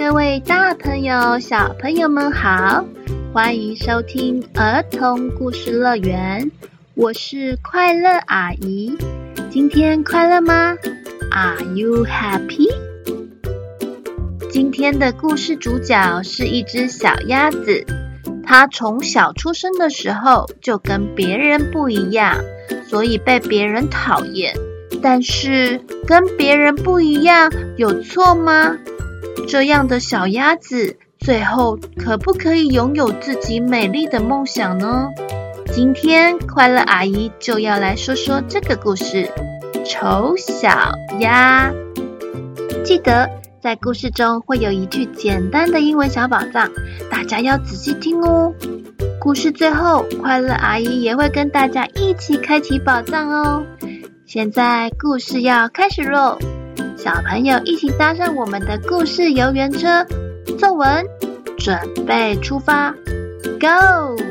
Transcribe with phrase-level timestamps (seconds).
[0.00, 2.82] 各位大朋友、小朋友们好，
[3.34, 6.50] 欢迎收听儿童故事乐园，
[6.94, 8.96] 我是快乐阿姨。
[9.50, 10.74] 今天快乐吗
[11.30, 12.70] ？Are you happy？
[14.50, 17.84] 今天的故事主角是一只小鸭子，
[18.42, 22.38] 它从小出生的时候就跟别人不一样，
[22.88, 24.54] 所以被别人讨厌。
[25.02, 28.78] 但是跟别人不一样有错吗？
[29.50, 35.08] 这样的小鸭子，最后可不可以拥有自己美丽的梦想呢？
[35.72, 39.28] 今天快乐阿姨就要来说说这个故事
[39.84, 41.68] 《丑小鸭》。
[42.84, 43.28] 记得
[43.60, 46.70] 在故事中会有一句简单的英文小宝藏，
[47.10, 48.54] 大家要仔细听哦。
[49.20, 53.66] 故事最后，快乐阿姨也会跟大家一起开启宝藏哦。
[54.26, 56.38] 现在故事要开始喽！
[57.02, 60.04] 小朋友一起搭上我们的故事游园车，
[60.58, 61.02] 作文，
[61.56, 62.92] 准备出发
[63.58, 64.22] ，Go！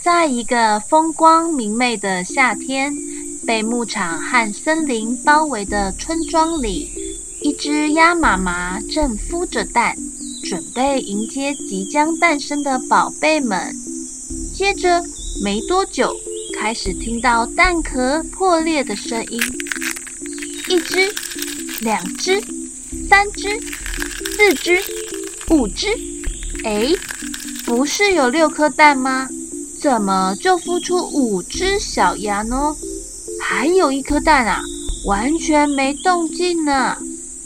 [0.00, 2.92] 在一个风光明媚的夏天，
[3.44, 6.88] 被牧场和森林包围的村庄里，
[7.40, 9.96] 一只鸭妈妈正孵着蛋，
[10.44, 13.74] 准备迎接即将诞生的宝贝们。
[14.54, 15.02] 接着，
[15.40, 16.14] 没多久，
[16.58, 19.40] 开始听到蛋壳破裂的声音。
[20.68, 21.12] 一只、
[21.80, 22.40] 两只、
[23.08, 23.60] 三只、
[24.36, 24.80] 四只、
[25.50, 25.88] 五只。
[26.64, 26.96] 诶，
[27.64, 29.28] 不是有六颗蛋吗？
[29.80, 32.76] 怎么就孵出五只小鸭呢？
[33.40, 34.62] 还有一颗蛋啊，
[35.06, 36.96] 完全没动静呢。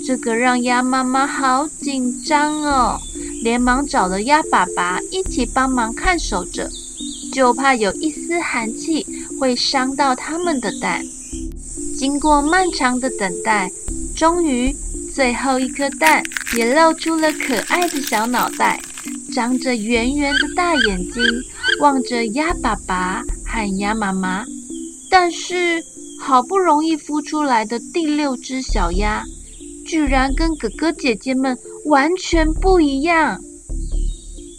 [0.05, 3.01] 这个让鸭妈妈好紧张哦，
[3.43, 6.71] 连忙找了鸭爸爸一起帮忙看守着。
[7.37, 9.07] 就怕有一丝寒气
[9.39, 11.05] 会伤到他们的蛋。
[11.95, 13.71] 经过漫长的等待，
[14.17, 14.75] 终于
[15.15, 16.23] 最后一颗蛋
[16.57, 18.81] 也露出了可爱的小脑袋，
[19.35, 21.23] 张着圆圆的大眼睛，
[21.83, 24.43] 望着鸭爸爸和鸭妈妈。
[25.11, 25.85] 但是
[26.19, 29.23] 好不容易孵出来的第六只小鸭，
[29.85, 31.55] 居然跟哥哥姐姐们
[31.85, 33.39] 完全不一样。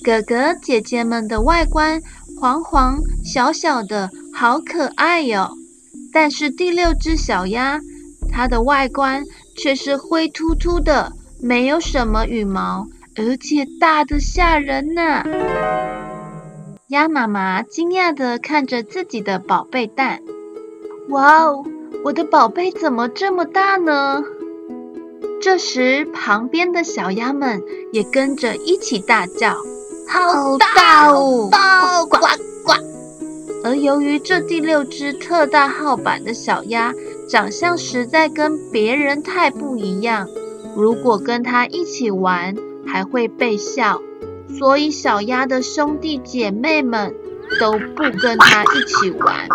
[0.03, 2.01] 哥哥姐姐们的外观，
[2.39, 5.49] 黄黄小小的，好可爱哟、
[6.13, 7.79] 但是第六只小鸭，
[8.31, 9.23] 它的外观
[9.57, 15.23] 却是灰秃秃的，没有什么羽毛，而且大的吓人呢。
[16.89, 20.21] 鸭妈妈惊讶地看着自己的宝贝蛋，
[21.09, 21.65] 哇哦，
[22.03, 24.23] 我的宝贝怎么这么大呢？
[25.41, 29.55] 这时，旁边的小鸭们也跟着一起大叫。
[30.07, 31.50] 好大哦！
[31.51, 32.18] 呱呱
[32.63, 32.73] 呱！
[33.63, 36.94] 而由于这第六只特大号版的小鸭
[37.29, 40.28] 长相实在跟别人太不一样，
[40.75, 44.01] 如果跟它一起玩还会被笑，
[44.57, 47.13] 所以小鸭的兄弟姐妹们
[47.59, 49.50] 都不跟它一起玩，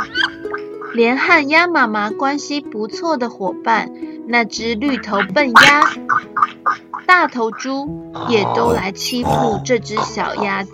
[0.93, 3.91] 连和鸭妈妈关系不错的伙伴
[4.27, 5.91] 那只绿头笨鸭。
[7.07, 10.73] 大头猪也都来欺负这只小鸭子。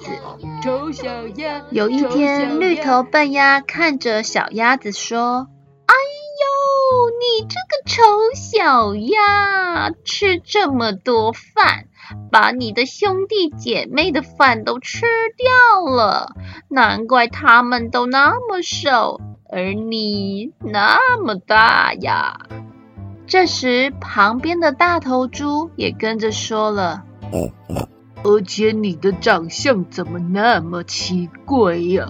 [0.63, 5.49] 丑小鸭，有一天，绿头笨鸭看着小鸭子说
[5.87, 5.95] ：“哎
[6.41, 8.03] 呦，你这个丑
[8.35, 11.85] 小鸭，吃这么多饭，
[12.31, 15.07] 把你的兄弟姐妹的饭都吃
[15.37, 16.33] 掉了，
[16.69, 22.39] 难怪他们都那么瘦，而你那么大呀。”
[23.29, 27.05] 这时，旁边的大头猪也跟着说了
[28.25, 32.09] ：“而且你的长相怎么那么奇怪呀？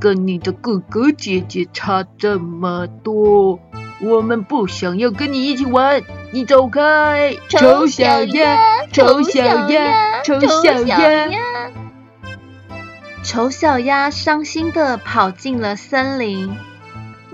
[0.00, 3.60] 跟你的哥哥姐姐差这么多，
[4.02, 6.02] 我们不想要跟你一起玩，
[6.32, 7.36] 你走开！
[7.48, 8.58] 丑小鸭，
[8.92, 11.28] 丑小鸭，丑小鸭！
[13.22, 16.52] 丑小鸭伤心的跑进了森林。”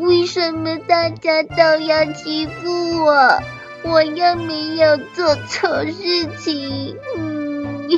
[0.02, 3.40] 为什么大家都要欺负我？
[3.84, 6.96] 我又没有做错事情。
[7.16, 7.88] 嗯，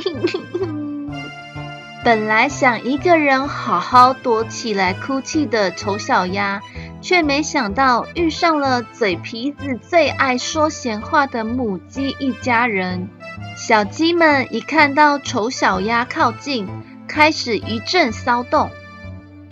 [2.05, 6.61] 本来想一个人好好躲起来哭泣的丑小鸭，
[7.01, 13.09] 却没想到遇上了嘴皮子最爱说闲话的母鸡一家人。
[13.57, 16.67] 小鸡们一看到丑小鸭靠近，
[17.07, 18.69] 开始一阵骚动。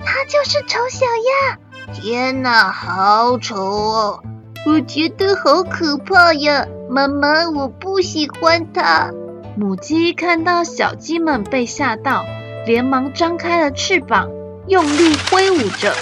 [0.06, 1.58] 它就是丑小鸭。
[1.92, 4.20] 天哪，好丑哦！
[4.66, 9.12] 我觉得好可怕呀，妈妈，我不喜欢它。
[9.58, 12.26] 母鸡看到小鸡们被吓到，
[12.66, 14.30] 连忙张开了翅膀，
[14.68, 15.94] 用力挥舞着。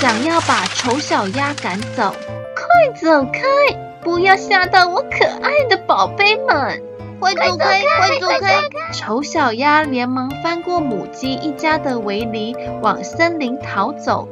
[0.00, 2.14] 想要把丑小鸭赶走。
[2.54, 3.40] 快走开！
[4.02, 6.82] 不要吓到我可爱的宝贝们！
[7.20, 7.82] 快走开！
[7.98, 8.62] 快走开！
[8.92, 14.28] 丑小鸭连忙翻过母鸡一家的围篱，往森林逃走。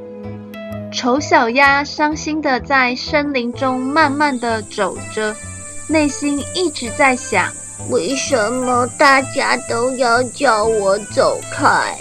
[0.93, 5.35] 丑小鸭伤心的在森林中慢慢的走着，
[5.87, 7.49] 内心一直在想：
[7.89, 11.97] 为什么大家都要叫我走开？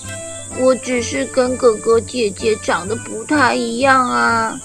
[0.58, 4.60] 我只是跟哥哥姐姐长得不太一样啊。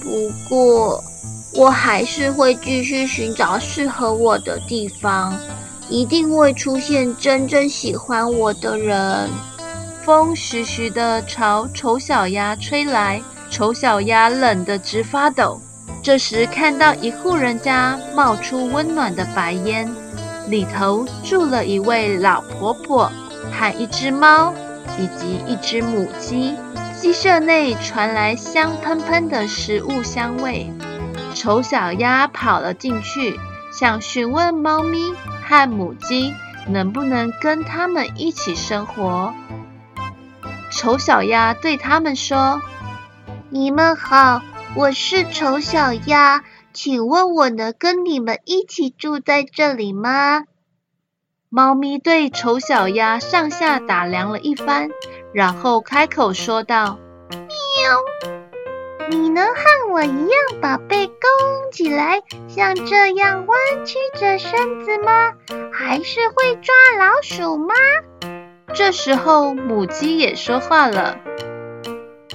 [0.00, 1.02] 不过，
[1.54, 5.34] 我还是会继续寻找适合我的地方，
[5.88, 9.28] 一定会出现真正喜欢我的人。
[10.04, 15.60] 风徐徐的朝丑小鸭吹来，丑小鸭冷得直发抖。
[16.02, 19.90] 这时，看到一户人家冒出温暖的白烟，
[20.48, 23.10] 里头住了一位老婆婆
[23.52, 24.54] 和一只猫，
[24.98, 26.56] 以及一只母鸡。
[27.00, 30.72] 鸡舍内传来香喷喷的食物香味，
[31.34, 33.38] 丑小鸭跑了进去，
[33.72, 34.98] 想询问猫咪
[35.46, 36.32] 和母鸡
[36.66, 39.32] 能不能跟他们一起生活。
[40.70, 42.60] 丑小鸭对他们说
[43.50, 44.42] ：“你们好，
[44.76, 50.44] 我是丑小鸭，请问我能跟你们一起住在这里吗？”
[51.48, 54.90] 猫咪对丑小鸭上下打量了一番。
[55.32, 56.98] 然后开口说道
[57.32, 61.16] ：“喵，你能和我一样把背弓
[61.72, 65.32] 起来，像这样弯曲着身子吗？
[65.72, 67.74] 还是会抓老鼠吗？”
[68.74, 71.16] 这时候，母鸡也说话了：“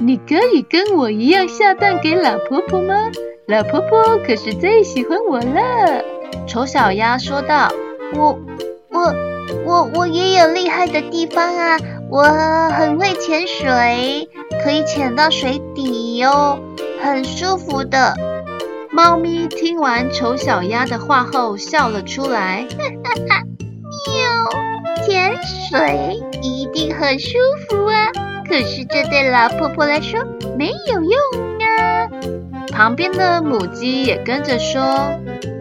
[0.06, 2.94] 你可以跟我一样下蛋给老婆婆吗？
[3.48, 6.04] 老婆婆可是最喜欢我了。”
[6.46, 7.70] 丑小鸭说道
[8.16, 8.38] ：“我、
[8.90, 9.14] 我、
[9.66, 11.78] 我、我也有厉害的地方啊！”
[12.12, 14.28] 我很会潜水，
[14.64, 16.60] 可以潜到水底哟，
[17.02, 18.14] 很舒服的。
[18.92, 23.42] 猫咪听完丑小鸭的话后笑了出来，哈哈哈！
[24.06, 25.36] 喵，潜
[25.72, 28.12] 水一定很舒服啊，
[28.54, 30.24] 可是这对老婆婆来说
[30.56, 31.12] 没有用
[31.60, 32.08] 啊。
[32.72, 34.80] 旁边的母鸡也跟着说。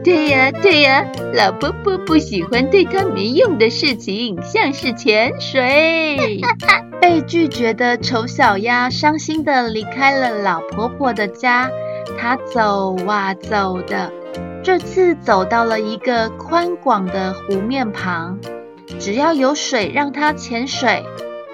[0.04, 6.42] 对呀，对呀，老婆婆不喜欢对她没用的事情，像是潜水。
[7.00, 11.70] 被拒绝的丑小鸭伤心的离开了老婆婆的家。
[12.18, 14.12] 它走啊走的，
[14.62, 18.38] 这次走到了一个宽广的湖面旁。
[18.98, 21.02] 只要有水让它潜水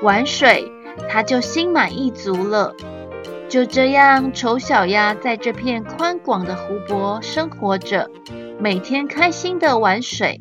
[0.03, 0.73] 玩水，
[1.09, 2.75] 他就心满意足了。
[3.49, 8.11] 就这样，丑小鸭在这片宽广的湖泊生活着，
[8.59, 10.41] 每天开心地玩水。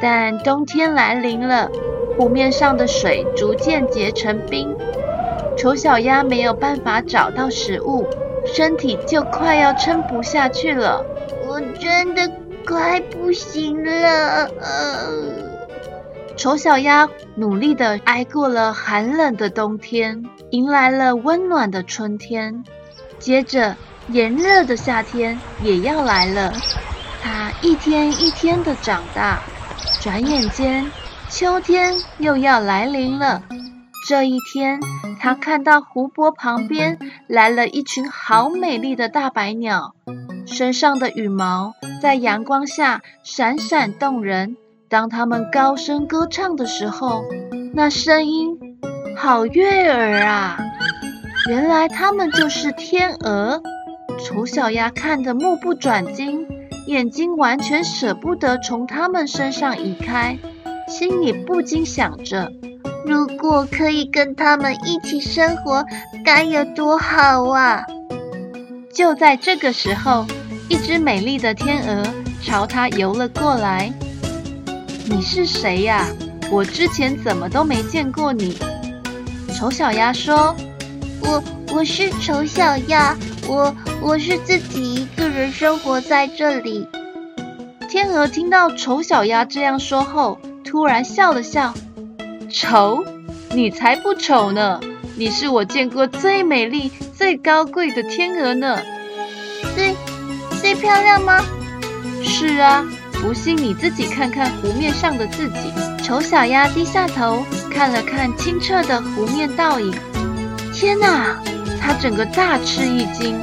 [0.00, 1.70] 但冬天来临了，
[2.16, 4.74] 湖面上的水逐渐结成冰，
[5.56, 8.06] 丑小鸭没有办法找到食物，
[8.44, 11.04] 身体就快要撑不下去了。
[11.46, 12.28] 我真的
[12.66, 14.50] 快不行了。
[14.60, 15.51] 呃
[16.42, 22.64] 丑小鸭努力地挨过了寒冷的冬天，迎来了温暖的春天。
[23.20, 23.76] 接着，
[24.08, 26.52] 炎热的夏天也要来了。
[27.22, 29.40] 它一天一天地长大，
[30.00, 30.90] 转眼间，
[31.28, 33.44] 秋天又要来临了。
[34.08, 34.80] 这一天，
[35.20, 36.98] 它看到湖泊旁边
[37.28, 39.94] 来了一群好美丽的大白鸟，
[40.44, 44.56] 身上的羽毛在阳光下闪闪动人。
[44.92, 47.24] 当他们高声歌唱的时候，
[47.72, 48.58] 那声音
[49.16, 50.58] 好悦耳啊！
[51.48, 53.62] 原来他们就是天鹅。
[54.22, 56.46] 丑小鸭看得目不转睛，
[56.86, 60.36] 眼睛完全舍不得从他们身上移开，
[60.86, 62.52] 心里不禁想着：
[63.06, 65.86] 如果可以跟他们一起生活，
[66.22, 67.82] 该有多好啊！
[68.92, 70.26] 就在这个时候，
[70.68, 72.06] 一只美丽的天鹅
[72.42, 73.90] 朝它游了过来。
[75.08, 76.06] 你是谁呀？
[76.50, 78.56] 我之前怎么都没见过你。
[79.54, 80.54] 丑小鸭说
[81.22, 81.42] ：“我
[81.72, 83.16] 我是丑小鸭，
[83.46, 86.86] 我我是自己一个人生活在这里。”
[87.88, 91.74] 天鹅听到丑小鸭这样说后，突然笑了笑
[92.50, 93.04] ：“丑？
[93.54, 94.80] 你才不丑呢！
[95.16, 98.80] 你是我见过最美丽、最高贵的天鹅呢。
[99.74, 99.94] 最
[100.60, 101.44] 最漂亮吗？
[102.22, 102.86] 是啊。”
[103.22, 105.72] 不信你自己看看湖面上的自己。
[106.02, 109.94] 丑小鸭低下头看了看清澈的湖面倒影，
[110.74, 111.36] 天哪！
[111.80, 113.40] 它整个大吃一惊，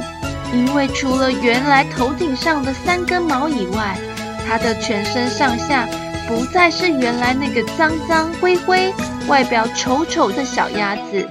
[0.54, 3.98] 因为除了原来头顶上的三根毛以外，
[4.46, 5.86] 它的全身上下
[6.28, 8.94] 不再是原来那个脏脏灰灰、
[9.28, 11.28] 外表丑丑的小鸭子。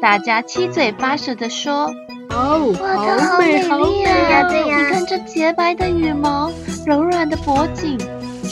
[0.00, 1.92] 大家七嘴八舌地说
[2.36, 4.46] ：“哦，好美，好美呀！
[4.52, 6.52] 你看这洁白的羽毛，
[6.84, 7.98] 柔软的脖颈。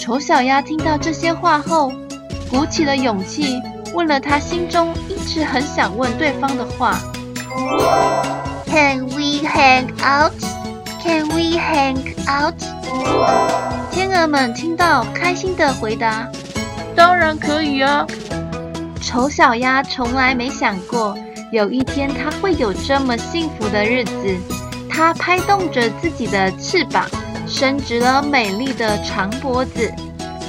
[0.01, 1.93] 丑小鸭听到这些话后，
[2.51, 3.61] 鼓起了勇气，
[3.93, 6.99] 问了他心中一直很想问对方的话
[8.65, 10.33] ：“Can we hang out?
[11.03, 12.55] Can we hang out?”
[13.93, 16.27] 天鹅们听到，开心的回答
[16.97, 18.07] ：“当然可以啊！”
[19.03, 21.15] 丑小鸭从来没想过，
[21.55, 24.13] 有一天它会有这么幸福的日子。
[24.91, 27.09] 它拍动着自己的翅膀。
[27.47, 29.93] 伸直了美丽的长脖子，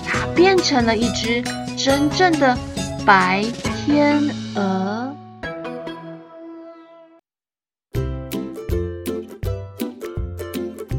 [0.08, 1.44] 它变成了一只
[1.78, 2.58] 真正的
[3.06, 3.46] 白
[3.86, 4.18] 天
[4.56, 5.14] 鹅。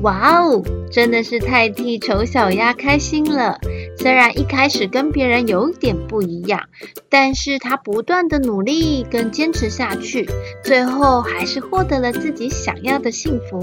[0.02, 3.58] 哇哦，真的是太替丑小鸭开心了！
[4.06, 6.68] 虽然一开始跟别人有点不一样，
[7.08, 10.30] 但是他不断的努力跟坚持下去，
[10.62, 13.60] 最后还是获得了自己想要的幸福。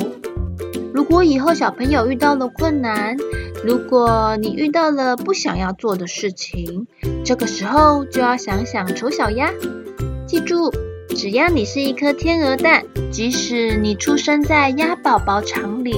[0.94, 3.16] 如果以后小朋友遇到了困难，
[3.64, 6.88] 如果你遇到了不想要做的事情，
[7.24, 9.50] 这个时候就要想想丑小鸭。
[10.28, 10.74] 记住，
[11.08, 12.84] 只要你是一颗天鹅蛋，
[13.14, 15.96] 即使你出生在鸭宝宝场里，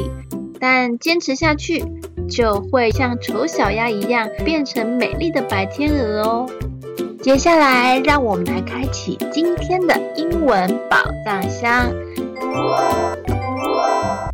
[0.59, 1.83] 但坚持下去，
[2.29, 6.49] 就会像丑小鸭一样变成美丽的白天鹅哦。
[7.21, 11.91] 接下来，让我们来开启今天的英文宝藏箱。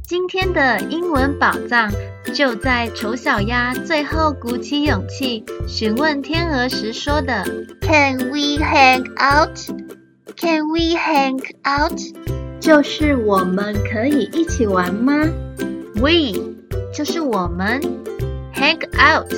[0.04, 1.90] 今天的英文宝藏
[2.34, 7.46] 就在丑小鸭最后鼓起勇气询问天鹅时说的
[7.82, 9.58] ：“Can we hang out?
[10.36, 11.98] Can we hang out?”
[12.60, 15.14] 就是我们可以一起玩吗
[15.96, 16.34] ？We
[16.94, 17.82] 就是我们
[18.54, 19.32] ，hang out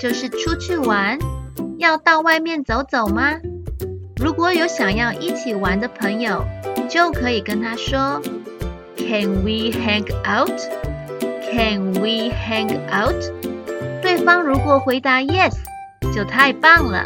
[0.00, 1.18] 就是出去玩，
[1.78, 3.38] 要到外面走走吗？
[4.16, 6.44] 如果有想要一起玩的朋友，
[6.88, 8.20] 就可以跟他说。
[8.96, 10.58] Can we hang out?
[11.52, 13.14] Can we hang out?
[14.02, 15.54] 对方如果回答 yes，
[16.12, 17.04] 就太棒了。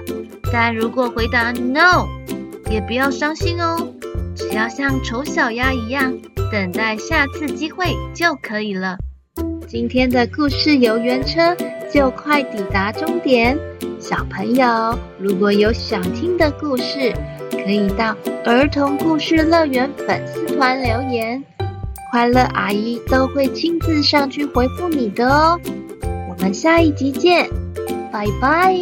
[0.53, 2.07] 但如果回答 no，
[2.71, 3.93] 也不要伤心哦。
[4.35, 6.17] 只要像丑小鸭一样，
[6.51, 8.97] 等待下次机会就可以了。
[9.71, 11.57] 今天的故事游园车
[11.95, 13.57] 就快抵达终点。
[14.01, 17.15] 小朋友，如果有想听的故事，
[17.53, 21.41] 可以到儿童故事乐园粉丝团留言。
[22.11, 25.61] 快乐阿姨都会亲自上去回复你的哦，
[26.03, 27.49] 我们下一集见，
[28.11, 28.75] 拜拜。